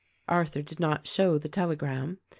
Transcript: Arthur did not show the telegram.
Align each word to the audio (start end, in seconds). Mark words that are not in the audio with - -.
Arthur 0.27 0.63
did 0.63 0.79
not 0.79 1.05
show 1.05 1.37
the 1.37 1.47
telegram. 1.47 2.17